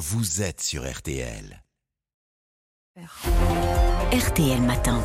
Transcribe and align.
vous 0.00 0.40
êtes 0.40 0.62
sur 0.62 0.90
RTL. 0.90 1.62
RTL 4.12 4.62
Matin. 4.62 5.02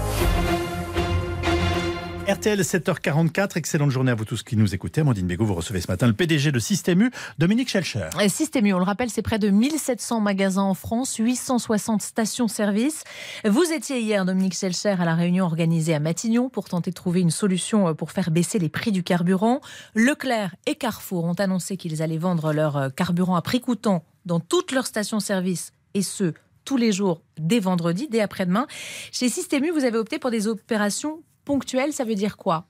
RTL 2.29 2.61
7h44, 2.61 3.57
excellente 3.57 3.91
journée 3.91 4.11
à 4.11 4.15
vous 4.15 4.23
tous 4.23 4.41
qui 4.41 4.55
nous 4.55 4.73
écoutez. 4.73 5.01
Amandine 5.01 5.27
Bégaud, 5.27 5.45
vous 5.45 5.53
recevez 5.53 5.81
ce 5.81 5.91
matin 5.91 6.07
le 6.07 6.13
PDG 6.13 6.53
de 6.53 6.59
Système 6.59 7.01
U, 7.01 7.11
Dominique 7.37 7.67
Schelcher. 7.67 8.07
Système 8.29 8.67
U, 8.67 8.73
on 8.73 8.79
le 8.79 8.85
rappelle, 8.85 9.09
c'est 9.09 9.21
près 9.21 9.37
de 9.37 9.49
1700 9.49 10.21
magasins 10.21 10.61
en 10.61 10.75
France, 10.75 11.17
860 11.17 12.01
stations-service. 12.01 13.03
Vous 13.43 13.73
étiez 13.73 13.99
hier, 13.99 14.23
Dominique 14.23 14.55
Schelcher, 14.55 14.95
à 14.97 15.03
la 15.03 15.15
réunion 15.15 15.43
organisée 15.43 15.93
à 15.93 15.99
Matignon 15.99 16.47
pour 16.47 16.69
tenter 16.69 16.91
de 16.91 16.95
trouver 16.95 17.19
une 17.19 17.31
solution 17.31 17.89
euh, 17.89 17.93
pour 17.93 18.11
faire 18.11 18.31
baisser 18.31 18.59
les 18.59 18.69
prix 18.69 18.93
du 18.93 19.03
carburant. 19.03 19.59
Leclerc 19.93 20.55
et 20.67 20.75
Carrefour 20.75 21.25
ont 21.25 21.33
annoncé 21.33 21.75
qu'ils 21.75 22.01
allaient 22.01 22.17
vendre 22.17 22.53
leur 22.53 22.77
euh, 22.77 22.89
carburant 22.89 23.35
à 23.35 23.41
prix 23.41 23.59
coûtant 23.59 24.05
dans 24.25 24.39
toutes 24.39 24.71
leurs 24.71 24.87
stations-service 24.87 25.71
et 25.93 26.01
ce, 26.01 26.33
tous 26.65 26.77
les 26.77 26.91
jours 26.91 27.21
dès 27.37 27.59
vendredi, 27.59 28.07
dès 28.09 28.21
après-demain. 28.21 28.67
Chez 29.11 29.29
Système 29.29 29.63
U, 29.63 29.71
vous 29.71 29.85
avez 29.85 29.97
opté 29.97 30.19
pour 30.19 30.31
des 30.31 30.47
opérations 30.47 31.23
ponctuel, 31.45 31.93
ça 31.93 32.03
veut 32.03 32.15
dire 32.15 32.37
quoi? 32.37 32.65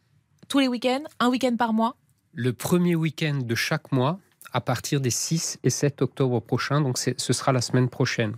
Tous 0.47 0.59
les 0.59 0.67
week-ends? 0.67 1.03
Un 1.19 1.29
week-end 1.29 1.55
par 1.55 1.73
mois? 1.73 1.95
Le 2.33 2.51
premier 2.51 2.95
week-end 2.95 3.39
de 3.41 3.55
chaque 3.55 3.91
mois 3.91 4.19
à 4.55 4.61
partir 4.61 5.01
des 5.01 5.09
6 5.09 5.59
et 5.65 5.69
7 5.69 6.01
octobre 6.01 6.39
prochains, 6.39 6.79
donc 6.79 6.97
ce 6.97 7.33
sera 7.33 7.51
la 7.51 7.59
semaine 7.59 7.89
prochaine. 7.89 8.37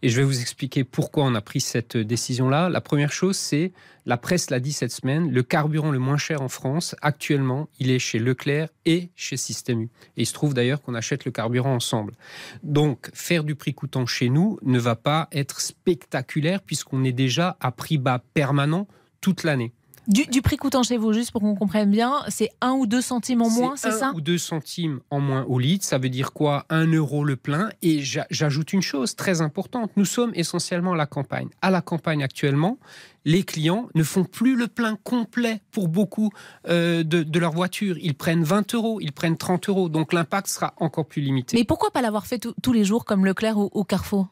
Et 0.00 0.08
je 0.08 0.16
vais 0.16 0.22
vous 0.22 0.40
expliquer 0.40 0.82
pourquoi 0.82 1.24
on 1.24 1.34
a 1.34 1.42
pris 1.42 1.60
cette 1.60 1.94
décision-là. 1.94 2.70
La 2.70 2.80
première 2.80 3.12
chose, 3.12 3.36
c'est, 3.36 3.72
la 4.06 4.16
presse 4.16 4.48
l'a 4.48 4.60
dit 4.60 4.72
cette 4.72 4.92
semaine, 4.92 5.30
le 5.30 5.42
carburant 5.42 5.90
le 5.90 5.98
moins 5.98 6.16
cher 6.16 6.40
en 6.40 6.48
France, 6.48 6.96
actuellement, 7.02 7.68
il 7.78 7.90
est 7.90 7.98
chez 7.98 8.18
Leclerc 8.18 8.70
et 8.86 9.10
chez 9.14 9.36
Système 9.36 9.82
U. 9.82 9.90
Et 10.16 10.22
il 10.22 10.26
se 10.26 10.32
trouve 10.32 10.54
d'ailleurs 10.54 10.80
qu'on 10.80 10.94
achète 10.94 11.26
le 11.26 11.32
carburant 11.32 11.74
ensemble. 11.74 12.14
Donc, 12.62 13.10
faire 13.12 13.44
du 13.44 13.54
prix 13.54 13.74
coûtant 13.74 14.06
chez 14.06 14.30
nous 14.30 14.58
ne 14.62 14.78
va 14.78 14.96
pas 14.96 15.28
être 15.32 15.60
spectaculaire 15.60 16.62
puisqu'on 16.62 17.04
est 17.04 17.12
déjà 17.12 17.58
à 17.60 17.72
prix 17.72 17.98
bas 17.98 18.22
permanent 18.32 18.88
toute 19.20 19.42
l'année. 19.42 19.74
Du, 20.08 20.40
prix 20.40 20.56
coûtant 20.56 20.82
chez 20.82 20.96
vous, 20.96 21.12
juste 21.12 21.32
pour 21.32 21.42
qu'on 21.42 21.54
comprenne 21.54 21.90
bien, 21.90 22.22
c'est 22.28 22.48
1 22.62 22.70
ou 22.72 22.86
2 22.86 23.02
centimes 23.02 23.42
en 23.42 23.50
moins, 23.50 23.76
c'est 23.76 23.90
ça 23.90 24.08
1 24.08 24.14
ou 24.14 24.22
2 24.22 24.38
centimes 24.38 25.00
en 25.10 25.20
moins 25.20 25.44
au 25.44 25.58
litre, 25.58 25.84
ça 25.84 25.98
veut 25.98 26.08
dire 26.08 26.32
quoi? 26.32 26.64
1 26.70 26.86
euro 26.94 27.24
le 27.24 27.36
plein. 27.36 27.68
Et 27.82 28.00
j'ajoute 28.00 28.72
une 28.72 28.80
chose 28.80 29.16
très 29.16 29.42
importante, 29.42 29.90
nous 29.96 30.06
sommes 30.06 30.32
essentiellement 30.34 30.94
à 30.94 30.96
la 30.96 31.04
campagne. 31.04 31.48
À 31.60 31.70
la 31.70 31.82
campagne 31.82 32.22
actuellement, 32.22 32.78
les 33.26 33.42
clients 33.42 33.90
ne 33.94 34.02
font 34.02 34.24
plus 34.24 34.56
le 34.56 34.66
plein 34.66 34.96
complet 34.96 35.60
pour 35.72 35.88
beaucoup 35.88 36.30
euh, 36.68 37.04
de, 37.04 37.38
leur 37.38 37.52
voiture. 37.52 37.98
Ils 38.00 38.14
prennent 38.14 38.44
20 38.44 38.74
euros, 38.74 39.00
ils 39.02 39.12
prennent 39.12 39.36
30 39.36 39.68
euros, 39.68 39.90
donc 39.90 40.14
l'impact 40.14 40.46
sera 40.46 40.72
encore 40.78 41.04
plus 41.04 41.20
limité. 41.20 41.54
Mais 41.54 41.64
pourquoi 41.64 41.90
pas 41.90 42.00
l'avoir 42.00 42.26
fait 42.26 42.48
tous 42.62 42.72
les 42.72 42.84
jours 42.84 43.04
comme 43.04 43.26
Leclerc 43.26 43.58
ou, 43.58 43.68
ou 43.74 43.84
Carrefour? 43.84 44.28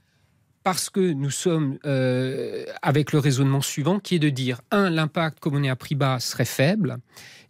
Parce 0.66 0.90
que 0.90 1.12
nous 1.12 1.30
sommes 1.30 1.78
euh, 1.86 2.64
avec 2.82 3.12
le 3.12 3.20
raisonnement 3.20 3.60
suivant 3.60 4.00
qui 4.00 4.16
est 4.16 4.18
de 4.18 4.30
dire, 4.30 4.62
un, 4.72 4.90
l'impact, 4.90 5.38
comme 5.38 5.54
on 5.54 5.62
est 5.62 5.68
à 5.68 5.76
prix 5.76 5.94
bas, 5.94 6.18
serait 6.18 6.44
faible. 6.44 6.96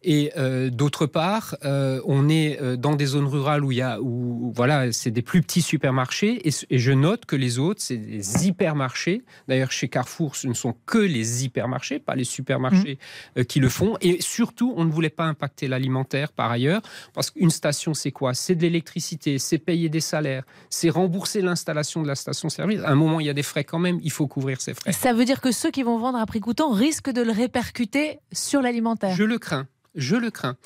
Et 0.02 0.32
euh, 0.36 0.68
d'autre 0.68 1.06
part, 1.06 1.56
euh, 1.64 2.00
on 2.04 2.28
est 2.28 2.60
dans 2.76 2.94
des 2.94 3.06
zones 3.06 3.26
rurales 3.26 3.64
où 3.64 3.72
il 3.72 3.78
y 3.78 3.82
a, 3.82 4.00
où, 4.02 4.52
voilà, 4.54 4.92
c'est 4.92 5.10
des 5.10 5.22
plus 5.22 5.40
petits 5.40 5.62
supermarchés. 5.62 6.46
Et, 6.46 6.78
je 6.78 6.92
note 6.92 7.24
que 7.24 7.36
les 7.36 7.58
autres, 7.58 7.80
c'est 7.82 7.96
des 7.96 8.46
hypermarchés. 8.46 9.22
D'ailleurs, 9.48 9.72
chez 9.72 9.88
Carrefour, 9.88 10.36
ce 10.36 10.46
ne 10.46 10.52
sont 10.52 10.74
que 10.84 10.98
les 10.98 11.44
hypermarchés, 11.44 11.98
pas 11.98 12.14
les 12.14 12.24
supermarchés 12.24 12.98
mmh. 13.36 13.44
qui 13.44 13.60
le 13.60 13.70
font. 13.70 13.96
Et 14.02 14.20
surtout, 14.20 14.74
on 14.76 14.84
ne 14.84 14.90
voulait 14.90 15.08
pas 15.08 15.24
impacter 15.24 15.68
l'alimentaire 15.68 16.32
par 16.32 16.50
ailleurs, 16.50 16.82
parce 17.14 17.30
qu'une 17.30 17.50
station, 17.50 17.94
c'est 17.94 18.12
quoi? 18.12 18.34
C'est 18.34 18.54
de 18.54 18.62
l'électricité, 18.62 19.38
c'est 19.38 19.58
payer 19.58 19.88
des 19.88 20.00
salaires, 20.00 20.44
c'est 20.68 20.90
rembourser 20.90 21.40
l'installation 21.40 22.02
de 22.02 22.08
la 22.08 22.14
station-service. 22.14 22.82
Un 22.84 23.05
moment, 23.06 23.20
il 23.20 23.26
y 23.26 23.30
a 23.30 23.34
des 23.34 23.42
frais 23.42 23.64
quand 23.64 23.78
même. 23.78 23.98
Il 24.02 24.12
faut 24.12 24.26
couvrir 24.26 24.60
ces 24.60 24.74
frais. 24.74 24.92
Ça 24.92 25.12
veut 25.12 25.24
dire 25.24 25.40
que 25.40 25.52
ceux 25.52 25.70
qui 25.70 25.82
vont 25.82 25.98
vendre 25.98 26.18
à 26.18 26.26
prix 26.26 26.40
coûtant 26.40 26.70
risquent 26.70 27.10
de 27.10 27.22
le 27.22 27.32
répercuter 27.32 28.18
sur 28.32 28.62
l'alimentaire. 28.62 29.14
Je 29.14 29.24
le 29.24 29.38
crains 29.38 29.66
je 29.96 30.16
le 30.16 30.30
crains. 30.30 30.56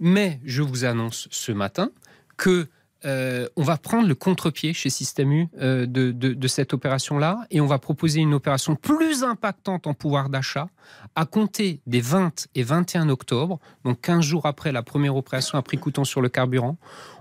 Mais 0.00 0.40
je 0.44 0.62
vous 0.62 0.84
annonce 0.84 1.28
ce 1.30 1.52
matin 1.52 1.90
que 2.36 2.68
euh, 3.04 3.46
on 3.54 3.62
va 3.62 3.76
prendre 3.76 4.08
le 4.08 4.14
contre-pied 4.16 4.72
chez 4.72 4.90
Système 4.90 5.30
U 5.30 5.48
euh, 5.60 5.86
de, 5.86 6.48
cette 6.48 6.74
opération-là 6.74 7.46
et 7.50 7.60
on 7.60 7.66
va 7.66 7.78
proposer 7.78 8.18
une 8.20 8.34
opération 8.34 8.74
plus 8.74 9.22
impactante 9.22 9.86
en 9.86 9.94
pouvoir 9.94 10.30
d'achat 10.30 10.68
à 11.14 11.24
compter 11.24 11.80
des 11.86 12.00
20 12.00 12.48
et 12.56 12.64
21 12.64 13.08
octobre, 13.08 13.60
donc 13.84 14.00
15 14.00 14.24
jours 14.24 14.46
après 14.46 14.72
la 14.72 14.82
première 14.82 15.14
opération 15.14 15.58
à 15.58 15.62
prix 15.62 15.78
coûtant 15.78 16.04
sur 16.04 16.20
le 16.20 16.28
carburant. 16.28 16.76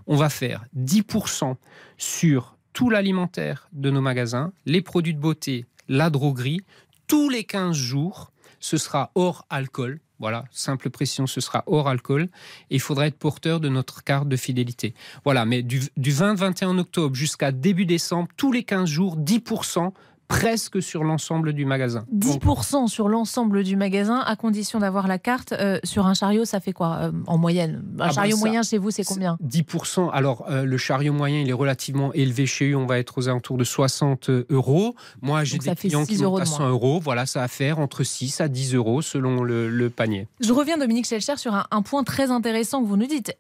On 0.08 0.16
va 0.16 0.30
faire 0.30 0.66
10% 0.76 1.56
sur 1.98 2.57
tout 2.78 2.92
l'alimentaire 2.92 3.68
de 3.74 3.90
nos 3.90 4.02
magasins, 4.02 4.54
les 4.68 4.84
produits 4.84 5.16
de 5.16 5.20
beauté, 5.20 5.66
la 5.88 6.12
droguerie, 6.12 6.62
tous 7.08 7.28
les 7.28 7.44
15 7.44 7.76
jours. 7.76 8.32
Ce 8.60 8.78
sera 8.78 9.10
hors 9.16 9.48
alcool, 9.50 10.00
voilà, 10.20 10.46
simple 10.52 10.92
précision, 10.92 11.26
ce 11.26 11.42
sera 11.42 11.64
hors 11.66 11.88
alcool. 11.88 12.30
Il 12.70 12.80
faudra 12.80 13.08
être 13.08 13.18
porteur 13.18 13.60
de 13.60 13.68
notre 13.68 14.04
carte 14.04 14.28
de 14.28 14.36
fidélité. 14.36 14.94
Voilà, 15.24 15.44
mais 15.44 15.64
du, 15.64 15.82
du 15.98 16.12
20-21 16.12 16.78
octobre 16.78 17.16
jusqu'à 17.16 17.52
début 17.52 17.88
décembre, 17.88 18.30
tous 18.38 18.52
les 18.52 18.62
15 18.62 18.88
jours, 18.88 19.18
10% 19.18 19.92
presque 20.28 20.82
sur 20.82 21.04
l'ensemble 21.04 21.54
du 21.54 21.66
magasin. 21.66 22.06
10% 22.16 22.88
sur 22.88 23.10
l'ensemble 23.10 23.64
du 23.64 23.76
magasin, 23.76 24.20
à 24.20 24.36
condition 24.36 24.80
d'avoir 24.80 25.08
la 25.08 25.18
carte. 25.18 25.54
Euh, 25.54 25.80
sur 25.84 26.06
un 26.06 26.14
chariot, 26.14 26.46
ça 26.46 26.60
fait 26.60 26.74
quoi 26.74 26.98
euh, 27.02 27.12
en 27.28 27.38
moyenne? 27.38 27.84
Un 27.98 28.02
ah 28.02 28.08
bah 28.08 28.12
chariot 28.12 28.38
moyen 28.38 28.64
chez 28.64 28.78
vous, 28.78 28.92
c'est 28.92 29.04
combien? 29.04 29.38
10%. 29.44 30.10
Alors, 30.12 30.46
euh, 30.50 30.64
le 30.64 30.78
chariot 30.78 31.14
moyen, 31.14 31.40
il 31.40 31.50
est 31.50 31.54
relativement 31.54 32.14
élevé 32.14 32.46
chez 32.46 32.72
eux. 32.72 32.78
On 32.78 32.86
va 32.86 33.00
être 33.00 33.18
aux 33.18 33.30
alentours 33.30 33.58
de 33.58 33.64
60 33.64 34.30
euros. 34.50 34.96
Moi, 35.22 35.44
j'ai 35.44 35.58
des 35.58 35.76
clients 35.76 36.06
qui 36.06 36.18
montent 36.18 36.42
à 36.42 36.46
100 36.46 36.70
euros. 36.70 37.00
Voilà, 37.00 37.26
ça 37.26 37.42
va 37.42 37.48
faire 37.48 37.80
entre 37.80 38.04
6 38.04 38.42
à 38.42 38.48
10 38.48 38.76
euros 38.76 39.02
selon 39.02 39.44
le, 39.44 39.88
panier. 39.90 40.28
Je 40.42 40.52
reviens, 40.52 40.78
Dominique 40.78 41.08
Schelcher, 41.08 41.38
sur 41.38 41.54
un, 41.54 41.66
un, 41.72 41.82
point 41.82 42.04
très 42.04 42.30
intéressant 42.30 42.82
que 42.82 42.88
vous 42.88 42.98
nous 42.98 43.08
dites 43.08 43.34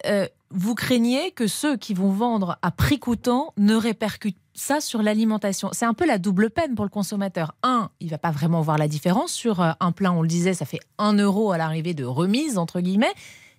vous 0.51 0.75
craignez 0.75 1.31
que 1.31 1.47
ceux 1.47 1.77
qui 1.77 1.93
vont 1.93 2.11
vendre 2.11 2.57
à 2.61 2.71
prix 2.71 2.99
coûtant 2.99 3.53
ne 3.57 3.75
répercutent 3.75 4.37
ça 4.53 4.81
sur 4.81 5.03
l'alimentation. 5.03 5.69
C'est 5.71 5.85
un 5.85 5.93
peu 5.93 6.05
la 6.05 6.17
double 6.17 6.49
peine 6.49 6.75
pour 6.75 6.85
le 6.85 6.89
consommateur. 6.89 7.55
Un, 7.63 7.89
il 7.99 8.09
va 8.09 8.17
pas 8.17 8.31
vraiment 8.31 8.61
voir 8.61 8.77
la 8.77 8.87
différence. 8.87 9.31
Sur 9.31 9.61
euh, 9.61 9.71
un 9.79 9.91
plein, 9.91 10.11
on 10.11 10.21
le 10.21 10.27
disait, 10.27 10.53
ça 10.53 10.65
fait 10.65 10.79
un 10.97 11.13
euro 11.13 11.51
à 11.51 11.57
l'arrivée 11.57 11.93
de 11.93 12.05
remise, 12.05 12.57
entre 12.57 12.79
guillemets. 12.79 13.13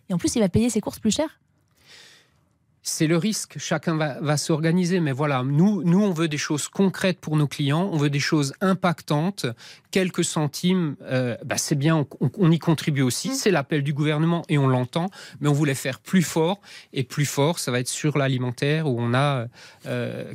Et 0.09 0.15
en 0.15 0.19
plus, 0.19 0.34
il 0.34 0.41
va 0.41 0.48
payer 0.48 0.71
ses 0.71 0.81
courses 0.81 0.98
plus 0.98 1.15
cher 1.15 1.38
c'est 2.88 3.06
le 3.06 3.16
risque. 3.16 3.59
Chacun 3.59 3.97
va, 3.97 4.37
s'organiser. 4.37 5.00
Mais 5.00 5.12
voilà, 5.12 5.43
nous, 5.44 5.82
nous, 5.82 6.03
on 6.03 6.12
veut 6.12 6.28
des 6.28 6.38
choses 6.38 6.69
concrètes 6.69 7.21
pour 7.21 7.37
nos 7.37 7.47
clients. 7.47 7.88
On 7.93 7.97
veut 7.97 8.10
des 8.10 8.21
choses 8.21 8.54
impactantes. 8.60 9.47
Quelques 9.91 10.25
centimes, 10.25 10.97
euh, 11.03 11.37
bah, 11.44 11.59
c'est 11.59 11.75
bien, 11.75 12.06
on, 12.21 12.50
y 12.50 12.59
contribue 12.59 13.03
aussi. 13.03 13.31
Mmh. 13.31 13.34
C'est 13.34 13.50
l'appel 13.50 13.82
du 13.82 13.93
gouvernement 13.93 14.43
et 14.48 14.59
on 14.59 14.66
l'entend. 14.66 15.10
Mais 15.41 15.48
on 15.48 15.53
voulait 15.53 15.75
faire 15.75 16.00
plus 16.00 16.22
fort. 16.22 16.60
Et 16.93 17.04
plus 17.04 17.27
fort, 17.27 17.59
ça 17.59 17.71
va 17.71 17.81
être 17.81 17.88
sur 17.88 18.19
l'alimentaire 18.19 18.87
où 18.87 18.97
on 18.98 19.15
a 19.15 19.47
euh, 19.87 20.32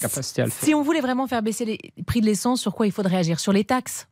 capacité 0.00 0.42
à 0.42 0.44
le 0.46 0.50
faire. 0.50 0.66
Si 0.66 0.74
on 0.74 0.82
voulait 0.82 1.00
vraiment 1.00 1.26
faire 1.26 1.42
baisser 1.42 1.64
les 1.64 1.78
prix 2.06 2.20
de 2.20 2.26
l'essence, 2.26 2.60
sur 2.60 2.74
quoi 2.74 2.86
il 2.86 2.92
faudrait 2.92 3.16
agir? 3.16 3.40
Sur 3.40 3.52
les 3.52 3.64
taxes 3.64 4.08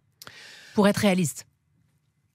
Pour 0.75 0.89
être 0.89 0.99
réaliste 0.99 1.47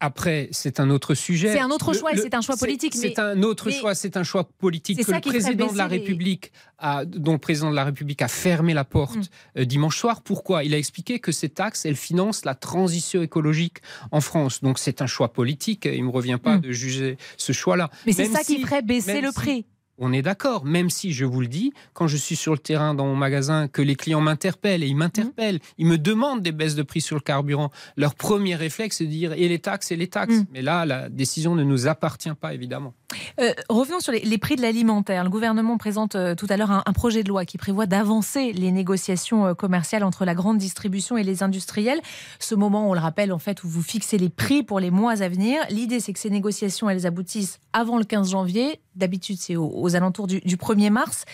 après, 0.01 0.49
c'est 0.51 0.79
un 0.79 0.89
autre 0.89 1.13
sujet. 1.13 1.53
C'est 1.53 1.59
un 1.59 1.69
autre 1.69 1.93
choix 1.93 2.11
et 2.11 2.17
c'est 2.17 2.33
un 2.33 2.41
choix 2.41 2.57
politique. 2.57 2.95
C'est 2.95 3.19
un 3.19 3.43
autre 3.43 3.69
choix, 3.69 3.93
c'est 3.93 4.17
un 4.17 4.23
choix 4.23 4.43
politique 4.43 5.05
que 5.05 5.11
le 5.11 5.21
président 5.21 5.71
de 5.71 5.77
la 5.77 5.85
République 5.85 6.51
a, 6.79 7.05
dont 7.05 7.33
le 7.33 7.37
président 7.37 7.69
de 7.69 7.75
la 7.75 7.85
République 7.85 8.23
a 8.23 8.27
fermé 8.27 8.73
la 8.73 8.83
porte 8.83 9.17
mm. 9.17 9.59
euh, 9.59 9.65
dimanche 9.65 9.97
soir. 9.97 10.23
Pourquoi? 10.23 10.63
Il 10.63 10.73
a 10.73 10.79
expliqué 10.79 11.19
que 11.19 11.31
ces 11.31 11.49
taxes, 11.49 11.85
elles 11.85 11.95
financent 11.95 12.45
la 12.45 12.55
transition 12.55 13.21
écologique 13.21 13.77
en 14.11 14.21
France. 14.21 14.63
Donc 14.63 14.79
c'est 14.79 15.03
un 15.03 15.07
choix 15.07 15.31
politique. 15.33 15.85
Il 15.85 16.01
ne 16.01 16.07
me 16.07 16.11
revient 16.11 16.39
pas 16.41 16.57
mm. 16.57 16.61
de 16.61 16.71
juger 16.71 17.17
ce 17.37 17.51
choix-là. 17.51 17.91
Mais 18.07 18.13
c'est 18.13 18.25
ça 18.25 18.43
qui 18.43 18.59
ferait 18.59 18.81
baisser 18.81 19.21
le 19.21 19.31
prix. 19.31 19.67
On 20.03 20.11
est 20.11 20.23
d'accord, 20.23 20.65
même 20.65 20.89
si 20.89 21.13
je 21.13 21.25
vous 21.25 21.41
le 21.41 21.47
dis, 21.47 21.73
quand 21.93 22.07
je 22.07 22.17
suis 22.17 22.35
sur 22.35 22.53
le 22.53 22.57
terrain 22.57 22.95
dans 22.95 23.05
mon 23.05 23.15
magasin, 23.15 23.67
que 23.67 23.83
les 23.83 23.95
clients 23.95 24.19
m'interpellent 24.19 24.81
et 24.81 24.87
ils 24.87 24.95
m'interpellent, 24.95 25.57
mmh. 25.57 25.73
ils 25.77 25.85
me 25.85 25.99
demandent 25.99 26.41
des 26.41 26.51
baisses 26.51 26.73
de 26.73 26.81
prix 26.81 27.01
sur 27.01 27.15
le 27.15 27.21
carburant. 27.21 27.69
Leur 27.97 28.15
premier 28.15 28.55
réflexe, 28.55 28.97
c'est 28.97 29.05
de 29.05 29.11
dire 29.11 29.33
et 29.33 29.47
les 29.47 29.59
taxes 29.59 29.91
et 29.91 29.95
les 29.95 30.07
taxes. 30.07 30.33
Mmh. 30.33 30.45
Mais 30.53 30.63
là, 30.63 30.87
la 30.87 31.07
décision 31.07 31.53
ne 31.53 31.63
nous 31.63 31.87
appartient 31.87 32.33
pas, 32.33 32.55
évidemment. 32.55 32.95
Euh, 33.39 33.53
revenons 33.69 33.99
sur 33.99 34.11
les, 34.11 34.37
prix 34.37 34.55
de 34.55 34.61
l'alimentaire. 34.61 35.23
Le 35.23 35.29
gouvernement 35.29 35.77
présente 35.77 36.15
euh, 36.15 36.35
tout 36.35 36.47
à 36.49 36.57
l'heure 36.57 36.71
un, 36.71 36.93
projet 36.93 37.23
de 37.23 37.29
loi 37.29 37.45
qui 37.45 37.57
prévoit 37.57 37.85
d'avancer 37.85 38.51
les 38.53 38.71
négociations 38.71 39.47
euh, 39.47 39.53
commerciales 39.53 40.03
entre 40.03 40.25
la 40.25 40.35
grande 40.35 40.57
distribution 40.57 41.17
et 41.17 41.23
les 41.23 41.43
industriels. 41.43 42.01
Ce 42.39 42.55
moment, 42.55 42.89
on 42.89 42.93
le 42.93 42.99
rappelle, 42.99 43.31
en 43.31 43.39
fait, 43.39 43.63
où 43.63 43.69
vous 43.69 43.81
fixez 43.81 44.17
les 44.17 44.29
prix 44.29 44.63
pour 44.63 44.79
les 44.79 44.91
mois 44.91 45.21
à 45.21 45.29
venir. 45.29 45.61
L'idée, 45.69 45.99
c'est 45.99 46.13
que 46.13 46.19
ces 46.19 46.29
négociations, 46.29 46.89
elles 46.89 47.05
aboutissent 47.05 47.59
avant 47.73 47.97
le 47.97 48.03
15 48.03 48.31
janvier. 48.31 48.79
D'habitude, 48.95 49.37
c'est 49.39 49.55
aux, 49.55 49.95
alentours 49.95 50.27
du, 50.27 50.39
1er 50.39 50.89
mars. 50.89 51.25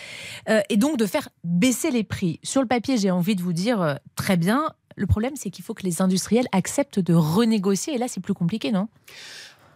et 0.68 0.76
donc, 0.76 0.96
de 0.96 1.06
faire 1.06 1.28
baisser 1.42 1.90
les 1.90 2.04
prix. 2.04 2.38
Sur 2.44 2.62
le 2.62 2.68
papier, 2.68 2.96
j'ai 2.96 3.10
envie 3.10 3.34
de 3.34 3.42
vous 3.42 3.52
dire, 3.52 3.98
très 4.14 4.36
bien. 4.36 4.72
Le 4.96 5.06
problème, 5.06 5.34
c'est 5.36 5.50
qu'il 5.50 5.64
faut 5.64 5.74
que 5.74 5.82
les 5.82 6.02
industriels 6.02 6.46
acceptent 6.52 7.00
de 7.00 7.14
renégocier. 7.14 7.94
Et 7.94 7.98
là, 7.98 8.06
c'est 8.08 8.20
plus 8.20 8.34
compliqué, 8.34 8.72
non? 8.72 8.88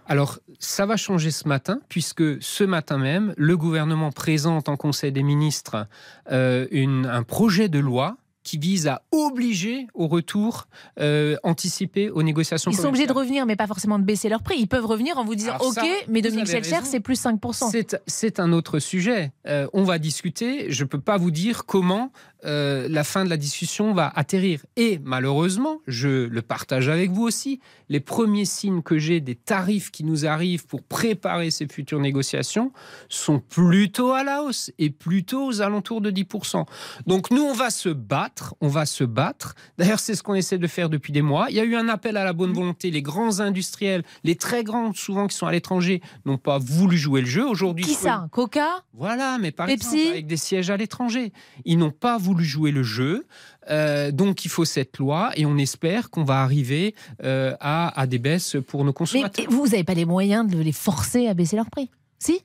Alors, 0.07 0.39
ça 0.59 0.85
va 0.85 0.97
changer 0.97 1.31
ce 1.31 1.47
matin, 1.47 1.81
puisque 1.89 2.43
ce 2.43 2.65
matin 2.65 2.99
même, 2.99 3.35
le 3.37 3.57
gouvernement 3.57 4.11
présente 4.11 4.69
en 4.69 4.77
Conseil 4.77 5.13
des 5.13 5.23
ministres 5.23 5.87
euh, 6.31 6.67
un 6.73 7.23
projet 7.23 7.69
de 7.69 7.79
loi 7.79 8.17
qui 8.45 8.59
vise 8.59 8.87
à 8.89 9.03
obliger 9.13 9.87
au 9.95 10.07
retour 10.09 10.67
euh, 10.99 11.37
anticipé 11.43 12.11
aux 12.11 12.23
négociations 12.23 12.71
Ils 12.71 12.77
sont 12.77 12.89
obligés 12.89 13.07
de 13.07 13.13
revenir, 13.13 13.47
mais 13.47 13.57
pas 13.57 13.67
forcément 13.67 13.99
de 13.99 14.05
baisser 14.05 14.29
leur 14.29 14.43
prix. 14.43 14.57
Ils 14.59 14.67
peuvent 14.69 14.87
revenir 14.87 15.19
en 15.19 15.25
vous 15.25 15.35
disant 15.35 15.55
Alors 15.55 15.67
OK, 15.69 15.75
ça, 15.75 15.83
mais 16.09 16.23
Dominique 16.23 16.47
Schelcher, 16.49 16.81
c'est 16.85 17.01
plus 17.01 17.21
5%. 17.21 17.71
C'est- 17.71 17.97
C'est 18.07 18.41
un 18.41 18.53
autre 18.53 18.79
sujet. 18.79 19.33
Euh, 19.47 19.67
on 19.73 19.85
va 19.85 19.99
discuter. 19.99 20.71
Je 20.71 20.83
ne 20.85 20.89
peux 20.89 21.01
pas 21.01 21.17
vous 21.19 21.31
dire 21.31 21.67
comment 21.67 22.11
euh, 22.45 22.89
la 22.91 23.05
fin 23.05 23.25
de 23.25 23.31
la 23.31 23.37
discussion 23.37 23.95
va 23.95 24.11
atterrir. 24.17 24.65
Et 24.77 24.99
malheureusement, 25.05 25.79
je 25.87 26.27
le 26.27 26.43
partage 26.43 26.89
avec 26.89 27.13
vous 27.13 27.23
aussi, 27.23 27.61
les 27.89 28.01
premiers 28.01 28.45
signes 28.47 28.83
que 28.83 28.99
j'ai 28.99 29.21
des 29.21 29.37
tarifs 29.37 29.93
qui 29.93 30.03
nous 30.03 30.27
arrivent 30.27 30.67
pour 30.67 30.83
préparer 30.83 31.53
ces 31.53 31.69
futures 31.69 32.01
négociations 32.01 32.73
sont 33.09 33.39
plutôt 33.39 34.11
à 34.13 34.25
la 34.25 34.43
hausse 34.43 34.73
et 34.81 34.91
plutôt 34.91 35.47
aux 35.47 35.61
alentours 35.61 36.01
de 36.01 36.11
10%. 36.11 36.67
Donc 37.07 37.31
nous, 37.31 37.43
on 37.43 37.53
va 37.53 37.71
se 37.71 37.89
battre, 37.91 38.32
on 38.61 38.69
va 38.69 38.87
se 38.87 39.05
battre. 39.05 39.55
D'ailleurs, 39.79 40.01
c'est 40.01 40.15
ce 40.15 40.23
qu'on 40.23 40.35
essaie 40.35 40.59
de 40.59 40.67
faire 40.67 40.89
depuis 40.89 41.13
des 41.13 41.23
mois. 41.23 41.47
Il 41.51 41.57
y 41.57 41.61
a 41.61 41.65
eu 41.65 41.77
un 41.77 41.89
appel 41.89 42.17
à 42.17 42.25
la 42.25 42.33
bonne 42.33 42.53
volonté. 42.53 42.91
Les 42.91 43.03
grands 43.03 43.41
industriels, 43.41 44.03
les 44.25 44.37
très 44.37 44.65
grands, 44.65 44.93
souvent 44.93 45.27
qui 45.27 45.37
sont 45.37 45.47
à 45.47 45.53
l'étranger, 45.53 46.01
n'ont 46.25 46.39
pas 46.39 46.59
voulu 46.59 46.97
jouer 46.97 47.21
le 47.21 47.27
jeu. 47.27 47.47
Aujourd'hui, 47.47 47.85
Qui 47.85 47.95
peux- 47.95 48.01
ça 48.03 48.29
Coca 48.31 48.69
voilà, 48.95 49.39
mais 49.41 49.51
par 49.53 49.67
Pepsi 49.67 49.97
exemple, 49.97 50.11
avec 50.13 50.27
des 50.27 50.37
sièges 50.37 50.71
à 50.71 50.77
l'étranger. 50.77 51.33
Ils 51.65 51.79
n'ont 51.79 51.91
pas 51.91 52.19
voulu 52.19 52.45
jouer 52.45 52.71
le 52.73 52.83
jeu. 52.83 53.27
Euh, 53.71 54.11
donc, 54.11 54.45
il 54.45 54.49
faut 54.49 54.65
cette 54.65 54.99
loi 54.99 55.31
et 55.37 55.47
on 55.47 55.57
espère 55.57 56.11
qu'on 56.11 56.25
va 56.25 56.43
arriver 56.43 56.95
euh, 57.25 57.55
à, 57.61 57.99
à 58.01 58.07
des 58.07 58.19
baisses 58.19 58.57
pour 58.67 58.81
nos 58.81 58.87
Mais 58.87 58.93
consommateurs. 58.95 59.47
vous 59.51 59.67
n'avez 59.69 59.85
pas 59.85 59.95
les 59.95 60.05
moyens 60.05 60.47
de 60.51 60.59
les 60.59 60.73
forcer 60.73 61.29
à 61.29 61.35
baisser 61.35 61.57
leur 61.57 61.71
prix? 61.71 61.91
Si? 62.19 62.41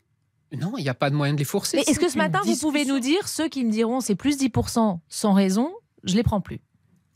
Non, 0.54 0.74
il 0.78 0.84
n'y 0.84 0.90
a 0.90 0.94
pas 0.94 1.10
de 1.10 1.16
moyen 1.16 1.34
de 1.34 1.40
les 1.40 1.46
forcer. 1.46 1.78
Est-ce 1.78 2.00
que 2.00 2.10
ce 2.10 2.18
matin, 2.18 2.42
vous 2.46 2.56
pouvez 2.58 2.86
nous 2.86 3.00
dire, 3.00 3.28
ceux 3.28 3.50
qui 3.50 3.66
me 3.66 3.72
diront 3.72 4.00
c'est 4.00 4.16
plus 4.16 4.38
10% 4.38 5.00
sans 5.08 5.34
raison, 5.34 5.74
je 6.04 6.16
les 6.16 6.24
prends 6.24 6.42
plus? 6.42 6.60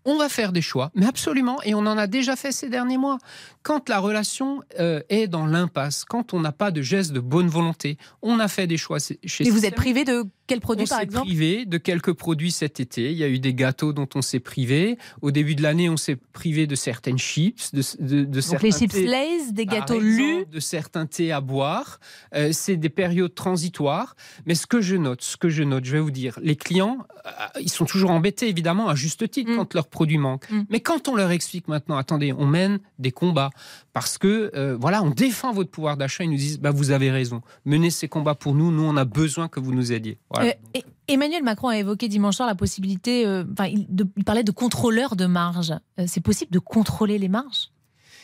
On 0.04 0.18
va 0.18 0.30
faire 0.30 0.51
des 0.51 0.63
choix, 0.63 0.92
mais 0.95 1.06
absolument, 1.06 1.62
et 1.62 1.75
on 1.75 1.80
en 1.80 1.95
a 1.98 2.07
déjà 2.07 2.36
fait 2.36 2.51
ces 2.51 2.69
derniers 2.69 2.98
mois. 2.98 3.19
Quand 3.62 3.88
la 3.88 4.00
relation 4.00 4.63
euh, 4.80 5.01
est 5.10 5.28
dans 5.28 5.45
l'impasse, 5.45 6.06
quand 6.06 6.33
on 6.33 6.39
n'a 6.39 6.51
pas 6.51 6.72
de 6.72 6.81
geste 6.81 7.12
de 7.12 7.19
bonne 7.19 7.48
volonté, 7.48 7.98
on 8.24 8.39
a 8.39 8.48
fait 8.48 8.66
des 8.66 8.78
choix 8.78 8.98
chez 9.00 9.48
Et 9.48 9.51
vous 9.51 9.63
êtes 9.63 9.75
privé 9.75 10.04
de 10.04 10.25
quel 10.51 10.59
produit, 10.62 10.83
on 10.86 10.88
par 10.89 10.98
s'est 11.00 11.03
exemple 11.06 11.25
privé 11.27 11.65
de 11.65 11.77
quelques 11.77 12.13
produits 12.13 12.51
cet 12.51 12.80
été. 12.80 13.12
Il 13.12 13.18
y 13.18 13.24
a 13.24 13.27
eu 13.30 13.39
des 13.39 13.53
gâteaux 13.53 13.94
dont 13.94 14.07
on 14.15 14.21
s'est 14.21 14.39
privé. 14.39 14.98
Au 15.21 15.31
début 15.31 15.56
de 15.56 15.63
l'année, 15.63 15.89
on 15.89 15.98
s'est 15.98 16.18
privé 16.33 16.68
de 16.68 16.75
certaines 16.75 17.18
chips, 17.18 17.74
de, 17.74 17.81
de, 18.00 18.19
de 18.19 18.25
Donc 18.25 18.44
certains 18.44 18.68
les 18.68 18.71
chips 18.74 18.94
thés, 18.94 19.06
Lays, 19.06 19.51
des 19.51 19.65
gâteaux 19.65 20.00
lus. 20.00 20.45
de 20.51 20.59
certains 20.59 21.06
thés 21.06 21.31
à 21.31 21.39
boire. 21.42 22.00
Euh, 22.36 22.50
c'est 22.51 22.75
des 22.75 22.89
périodes 22.89 23.33
transitoires. 23.33 24.15
Mais 24.45 24.56
ce 24.56 24.68
que 24.68 24.81
je 24.81 24.95
note, 24.95 25.21
ce 25.21 25.38
que 25.38 25.50
je 25.50 25.63
note, 25.63 25.86
je 25.86 25.94
vais 25.94 26.00
vous 26.00 26.12
dire, 26.12 26.38
les 26.42 26.56
clients, 26.56 26.97
euh, 27.25 27.30
ils 27.62 27.69
sont 27.71 27.86
toujours 27.86 28.12
embêtés, 28.12 28.50
évidemment, 28.50 28.89
à 28.89 28.95
juste 28.95 29.30
titre, 29.30 29.51
Mm. 29.51 29.56
quand 29.56 29.74
leurs 29.74 29.88
produits 29.88 30.18
manquent. 30.18 30.50
Mm. 30.51 30.63
Mais 30.69 30.80
quand 30.81 31.07
on 31.07 31.15
leur 31.15 31.31
explique 31.31 31.68
maintenant, 31.68 31.97
attendez, 31.97 32.33
on 32.33 32.45
mène 32.45 32.80
des 33.00 33.12
combats 33.12 33.50
parce 33.94 34.18
que, 34.18 34.51
euh, 34.56 34.77
voilà, 34.80 35.04
on 35.04 35.09
défend 35.09 35.51
votre 35.54 35.69
pouvoir 35.69 35.97
d'achat, 35.97 36.24
ils 36.24 36.30
nous 36.30 36.38
disent, 36.38 36.59
bah, 36.59 36.71
vous 36.71 36.92
avez 36.92 37.12
raison, 37.12 37.42
menez 37.65 37.89
ces 37.89 38.07
combats 38.07 38.36
pour 38.36 38.54
nous, 38.56 38.71
nous, 38.71 38.83
on 38.83 38.95
a 38.97 39.06
besoin 39.06 39.47
que 39.47 39.59
vous 39.59 39.74
nous 39.74 39.92
aidiez. 39.92 40.18
Voilà. 40.30 40.40
Euh, 40.43 40.51
et- 40.73 40.85
Emmanuel 41.07 41.43
Macron 41.43 41.67
a 41.67 41.77
évoqué 41.77 42.07
dimanche 42.07 42.35
soir 42.38 42.47
la 42.47 42.55
possibilité, 42.55 43.25
euh, 43.25 43.43
enfin, 43.51 43.65
il, 43.65 43.85
de- 43.93 44.07
il 44.15 44.23
parlait 44.23 44.43
de 44.43 44.51
contrôleurs 44.51 45.15
de 45.17 45.25
marge. 45.25 45.73
Euh, 45.99 46.05
c'est 46.07 46.21
possible 46.21 46.51
de 46.51 46.59
contrôler 46.59 47.17
les 47.17 47.27
marges? 47.27 47.69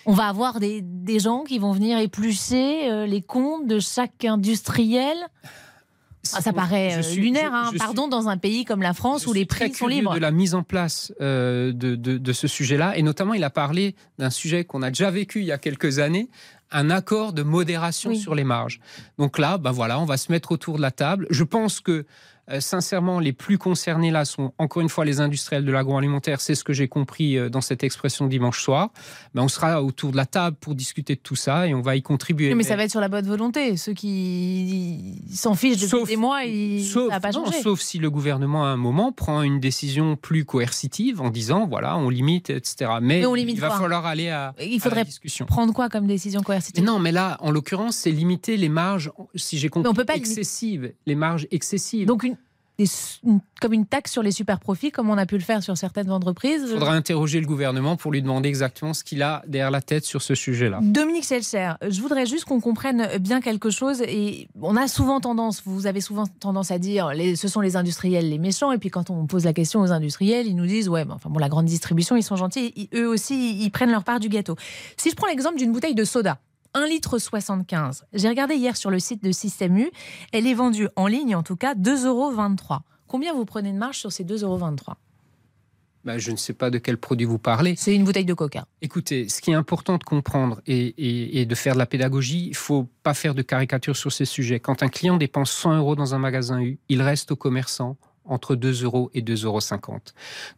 On 0.06 0.14
va 0.14 0.28
avoir 0.30 0.60
des, 0.62 0.82
des 0.82 1.20
gens 1.20 1.44
qui 1.44 1.60
vont 1.60 1.74
venir 1.74 1.98
éplucher 2.00 3.06
les 3.08 3.22
comptes 3.22 3.68
de 3.68 3.78
chaque 3.80 4.24
industriel? 4.24 5.18
Ah, 6.34 6.42
ça 6.42 6.52
paraît 6.54 7.04
suis- 7.04 7.22
lunaire, 7.22 7.54
hein, 7.54 7.70
je 7.74 7.78
pardon, 7.78 8.08
dans 8.10 8.28
un 8.28 8.38
pays 8.38 8.66
comme 8.66 8.82
la 8.82 8.94
France 8.94 9.28
où 9.28 9.34
les 9.34 9.46
prix 9.46 9.74
sont 9.74 9.88
libres. 9.88 10.14
de 10.14 10.20
la 10.20 10.32
mise 10.32 10.56
en 10.56 10.64
place 10.64 11.14
euh, 11.22 11.72
de, 11.72 11.96
de- 11.96 12.18
de 12.18 12.34
ce 12.34 12.48
sujet-là. 12.48 12.98
Et 12.98 13.02
notamment, 13.04 13.34
il 13.34 13.44
a 13.46 13.50
parlé 13.50 13.96
d'un 14.18 14.30
sujet 14.30 14.66
qu'on 14.66 14.82
a 14.82 14.90
déjà 14.90 15.10
vécu 15.12 15.40
il 15.40 15.46
y 15.46 15.52
a 15.54 15.58
quelques 15.58 16.00
années, 16.00 16.30
un 16.72 16.90
accord 16.90 17.34
de 17.34 17.44
modération 17.44 18.12
Oui. 18.12 18.18
sur 18.20 18.36
les 18.36 18.44
marges. 18.44 18.80
Donc 19.18 19.38
là, 19.38 19.58
ben 19.58 19.72
voilà, 19.72 20.00
on 20.00 20.06
va 20.06 20.18
se 20.18 20.32
mettre 20.32 20.52
autour 20.52 20.78
de 20.78 20.82
la 20.82 20.92
table. 20.92 21.28
Je 21.30 21.44
pense 21.44 21.80
que, 21.80 22.06
euh, 22.50 22.60
sincèrement, 22.62 23.20
les 23.20 23.34
plus 23.34 23.58
concernés 23.58 24.12
là 24.12 24.24
sont 24.26 24.54
encore 24.58 24.82
une 24.82 24.90
fois 24.90 25.04
les 25.06 25.20
industriels 25.20 25.66
de 25.66 25.72
l'agroalimentaire. 25.72 26.40
C'est 26.42 26.56
ce 26.56 26.64
que 26.64 26.74
j'ai 26.74 26.88
compris 26.88 27.38
euh, 27.38 27.50
dans 27.50 27.62
cette 27.62 27.84
expression 27.84 28.28
dimanche 28.28 28.62
soir. 28.62 28.90
Ben, 29.34 29.42
on 29.44 29.48
sera 29.48 29.84
autour 29.84 30.12
de 30.12 30.18
la 30.18 30.26
table 30.26 30.58
pour 30.60 30.76
discuter 30.76 31.16
de 31.16 31.20
tout 31.20 31.36
ça 31.36 31.68
et 31.68 31.74
on 31.74 31.82
va 31.82 31.96
y 31.96 32.02
contribuer. 32.02 32.50
Non, 32.50 32.56
mais 32.56 32.64
ça 32.64 32.76
va 32.76 32.84
être 32.86 32.92
sur 32.92 33.02
la 33.02 33.10
bonne 33.10 33.28
volonté. 33.28 33.76
Ceux 33.78 33.94
qui 33.94 35.22
s'en 35.34 35.56
fichent 35.56 35.76
depuis 35.78 35.90
Sauf- 35.90 36.08
des 36.08 36.16
mois, 36.18 36.44
ils... 36.44 36.84
Sauf, 36.86 37.08
ça 37.10 37.16
n'a 37.16 37.20
pas 37.20 37.32
non, 37.32 37.46
changé. 37.46 37.62
sauf 37.62 37.80
si 37.82 37.98
le 38.00 38.10
gouvernement 38.10 38.66
à 38.66 38.70
un 38.70 38.78
moment 38.78 39.12
prend 39.12 39.42
une 39.42 39.60
décision 39.60 40.16
plus 40.16 40.46
coercitive 40.46 41.22
en 41.22 41.30
disant 41.30 41.68
voilà 41.68 41.98
on 41.98 42.10
limite 42.10 42.50
etc. 42.50 42.92
Mais, 43.02 43.20
Mais 43.20 43.26
on 43.26 43.34
limite 43.34 43.56
il 43.58 43.62
va 43.62 43.68
quoi 43.70 43.78
falloir 43.80 44.06
aller 44.06 44.30
à, 44.30 44.54
Il 44.62 44.78
à 44.78 44.80
faudrait 44.80 45.00
la 45.02 45.04
discussion. 45.06 45.46
prendre 45.46 45.74
quoi 45.74 45.90
comme 45.90 46.08
décision 46.08 46.40
Mais 46.42 46.46
coercitive? 46.46 46.84
Non, 46.84 47.00
mais 47.00 47.12
là, 47.12 47.38
en 47.42 47.52
l'occurrence, 47.52 47.96
c'est 47.98 48.12
limiter 48.12 48.58
les 48.58 48.70
marges, 48.70 49.12
si 49.36 49.58
j'ai 49.58 49.70
compris, 49.70 49.90
on 49.90 49.94
peut 49.94 50.06
pas 50.06 50.14
limiter. 50.14 50.32
excessives, 50.32 50.94
les 51.06 51.16
marges 51.16 51.48
excessives. 51.52 52.08
Donc, 52.08 52.24
une, 52.24 52.37
des- 52.78 52.86
une- 53.24 53.40
comme 53.60 53.74
une 53.74 53.86
taxe 53.88 54.12
sur 54.12 54.22
les 54.22 54.32
super 54.32 54.60
profits, 54.60 54.92
comme 54.92 55.10
on 55.10 55.18
a 55.18 55.26
pu 55.26 55.36
le 55.36 55.44
faire 55.44 55.64
sur 55.64 55.76
certaines 55.78 56.12
entreprises. 56.12 56.62
il 56.64 56.74
faudra 56.74 56.94
interroger 56.94 57.40
le 57.40 57.48
gouvernement 57.48 57.96
pour 57.96 58.12
lui 58.12 58.22
demander 58.22 58.50
exactement 58.50 58.94
ce 58.94 59.04
qu'il 59.04 59.24
a 59.24 59.44
derrière 59.48 59.72
la 59.72 59.82
tête 59.82 60.06
sur 60.06 60.22
ce 60.22 60.36
sujet-là. 60.36 60.80
Dominique 60.84 61.26
Schelcher, 61.26 61.74
je 61.90 62.00
voudrais 62.02 62.26
juste 62.28 62.46
qu'on 62.46 62.60
comprenne 62.62 63.08
bien 63.20 63.42
quelque 63.42 63.70
chose. 63.72 64.02
Et 64.02 64.48
on 64.62 64.76
a 64.78 64.88
souvent 64.88 65.20
tendance, 65.20 65.64
vous 65.66 65.88
avez 65.88 66.02
souvent 66.02 66.28
tendance 66.28 66.70
à 66.70 66.78
dire, 66.78 67.10
les, 67.14 67.36
ce 67.36 67.48
sont 67.48 67.62
les 67.62 67.76
industriels 67.76 68.30
les 68.30 68.38
méchants. 68.38 68.72
Et 68.72 68.78
puis 68.78 68.90
quand 68.90 69.10
on 69.10 69.26
pose 69.26 69.44
la 69.46 69.54
question 69.54 69.82
aux 69.82 69.92
industriels, 69.92 70.46
ils 70.48 70.56
nous 70.56 70.68
disent, 70.68 70.88
ouais, 70.90 71.04
enfin 71.10 71.30
bon, 71.32 71.40
la 71.40 71.50
grande 71.50 71.66
distribution, 71.66 72.16
ils 72.16 72.24
sont 72.24 72.36
gentils. 72.36 72.74
Ils- 72.76 72.90
eux 72.94 73.08
aussi, 73.08 73.58
ils 73.64 73.72
prennent 73.72 73.92
leur 73.92 74.04
part 74.04 74.20
du 74.20 74.30
gâteau. 74.30 74.56
Si 74.98 75.10
je 75.10 75.16
prends 75.16 75.28
l'exemple 75.28 75.58
d'une 75.58 75.72
bouteille 75.72 75.96
de 75.96 76.04
soda. 76.04 76.38
1 76.78 76.88
litre 76.88 77.18
75. 77.18 78.06
J'ai 78.14 78.30
regardé 78.30 78.56
hier 78.56 78.78
sur 78.78 78.90
le 78.92 79.00
site 79.00 79.24
de 79.24 79.32
Système 79.32 79.78
U. 79.78 79.90
Elle 80.32 80.46
est 80.48 80.54
vendue 80.54 80.90
en 80.96 81.08
ligne, 81.08 81.36
en 81.36 81.44
tout 81.44 81.56
cas, 81.56 81.74
2,23 81.74 82.06
euros. 82.06 82.32
Combien 83.08 83.34
vous 83.34 83.46
prenez 83.46 83.72
de 83.72 83.78
marge 83.78 83.98
sur 83.98 84.12
ces 84.12 84.24
2,23 84.24 84.44
euros 84.44 84.60
Bah, 86.06 86.18
je 86.18 86.32
ne 86.32 86.36
sais 86.38 86.54
pas 86.54 86.70
de 86.70 86.78
quel 86.78 86.98
produit 86.98 87.26
vous 87.26 87.40
parlez. 87.40 87.76
C'est 87.78 87.96
une 87.96 88.04
bouteille 88.04 88.26
de 88.26 88.34
coca. 88.34 88.66
Écoutez, 88.82 89.28
ce 89.30 89.42
qui 89.42 89.52
est 89.52 89.56
important 89.56 89.98
de 89.98 90.04
comprendre 90.04 90.62
et, 90.68 90.88
et- 90.98 91.42
et 91.42 91.46
de 91.46 91.56
faire 91.56 91.74
de 91.74 91.80
la 91.80 91.86
pédagogie, 91.86 92.48
il 92.48 92.56
faut 92.56 92.88
pas 93.04 93.14
faire 93.14 93.34
de 93.34 93.42
caricature 93.42 93.98
sur 93.98 94.12
ces 94.12 94.26
sujets. 94.26 94.60
Quand 94.60 94.84
un 94.84 94.90
client 94.90 95.18
dépense 95.18 95.52
100 95.52 95.78
euros 95.78 95.96
dans 95.96 96.14
un 96.16 96.20
magasin 96.20 96.62
U, 96.62 96.80
il 96.90 97.02
reste 97.02 97.32
au 97.32 97.36
commerçant 97.36 97.98
entre 98.26 98.56
2 98.56 98.84
euros 98.84 99.10
et 99.14 99.22
2,50 99.22 99.46
euros. 99.46 99.60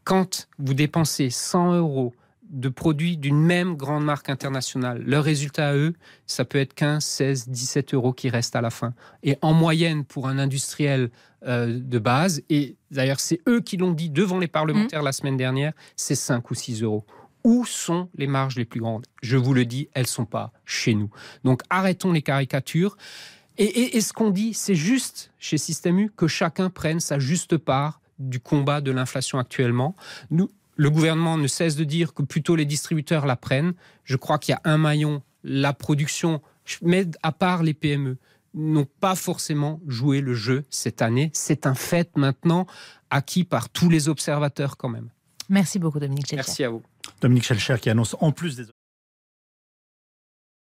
Quand 0.04 0.48
vous 0.58 0.74
dépensez 0.74 1.30
100 1.30 1.76
euros 1.76 2.14
de 2.50 2.70
produits 2.70 3.18
d'une 3.18 3.40
même 3.40 3.76
grande 3.76 4.04
marque 4.04 4.30
internationale, 4.30 5.04
leur 5.06 5.24
résultat 5.24 5.70
à 5.70 5.74
eux, 5.76 5.94
ça 6.26 6.46
peut 6.46 6.58
être 6.58 6.74
15, 6.74 7.04
16, 7.04 7.50
17 7.50 7.94
euros 7.94 8.12
qui 8.14 8.30
restent 8.30 8.56
à 8.56 8.62
la 8.62 8.70
fin. 8.72 8.94
Et 9.24 9.38
en 9.42 9.54
moyenne, 9.54 10.04
pour 10.04 10.28
un 10.28 10.40
industriel 10.40 11.12
euh, 11.48 11.80
de 11.80 12.00
base, 12.00 12.42
et 12.50 12.76
d'ailleurs 12.92 13.20
c'est 13.20 13.40
eux 13.48 13.62
qui 13.62 13.78
l'ont 13.78 13.92
dit 13.94 14.10
devant 14.10 14.40
les 14.40 14.48
parlementaires 14.48 15.04
la 15.04 15.12
semaine 15.12 15.38
dernière, 15.38 15.74
c'est 15.96 16.16
5 16.16 16.50
ou 16.50 16.56
6 16.56 16.82
euros. 16.84 17.06
Où 17.44 17.66
sont 17.66 18.10
les 18.16 18.28
marges 18.28 18.56
les 18.58 18.66
plus 18.66 18.82
grandes? 18.82 19.06
Je 19.22 19.38
vous 19.38 19.54
le 19.54 19.64
dis, 19.66 19.88
elles 19.94 20.08
sont 20.08 20.26
pas 20.26 20.52
chez 20.66 20.94
nous. 20.96 21.10
Donc 21.44 21.62
arrêtons 21.70 22.12
les 22.12 22.22
caricatures. 22.22 22.98
Et, 23.58 23.64
et- 23.66 23.98
et 23.98 24.02
ce 24.02 24.12
qu'on 24.12 24.30
dit, 24.32 24.54
c'est 24.54 24.76
juste 24.76 25.32
chez 25.38 25.58
Système 25.58 26.00
U 26.00 26.12
que 26.16 26.28
chacun 26.28 26.70
prenne 26.70 27.00
sa 27.00 27.20
juste 27.20 27.58
part 27.58 28.02
du 28.18 28.40
combat 28.42 28.82
de 28.82 28.92
l'inflation 28.92 29.38
actuellement. 29.40 29.96
Nous, 30.32 30.50
le 30.80 30.90
gouvernement 30.90 31.38
ne 31.38 31.48
cesse 31.48 31.76
de 31.76 31.84
dire 31.84 32.14
que 32.14 32.24
plutôt 32.24 32.56
les 32.56 32.64
distributeurs 32.64 33.26
la 33.26 33.36
prennent. 33.36 33.74
Je 34.06 34.16
crois 34.16 34.40
qu'il 34.40 34.54
y 34.54 34.56
a 34.56 34.62
un 34.64 34.78
maillon, 34.78 35.22
la 35.44 35.74
production, 35.74 36.42
mais 36.82 37.06
à 37.22 37.34
part 37.34 37.64
les 37.64 37.74
PME, 37.74 38.18
n'ont 38.54 38.88
pas 39.02 39.16
forcément 39.16 39.82
joué 39.88 40.22
le 40.22 40.34
jeu 40.34 40.64
cette 40.70 41.02
année. 41.02 41.32
C'est 41.34 41.68
un 41.68 41.76
fait 41.76 42.16
maintenant 42.16 42.66
acquis 43.10 43.44
par 43.44 43.68
tous 43.68 43.90
les 43.90 44.08
observateurs 44.08 44.78
quand 44.78 44.88
même. 44.88 45.10
Merci 45.50 45.80
beaucoup, 45.80 46.00
Dominique 46.00 46.28
Schelcher. 46.28 46.36
Merci 46.38 46.64
à 46.64 46.70
vous. 46.70 46.82
Dominique 47.20 47.44
Schelcher 47.44 47.76
qui 47.82 47.90
annonce 47.90 48.16
en 48.22 48.32
plus 48.32 48.56
des 48.56 48.64